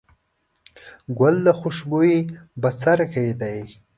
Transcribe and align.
ګل 1.19 1.35
د 1.45 1.47
خوشبويي 1.59 2.17
بڅرکی 2.61 3.29
دی. 3.41 3.59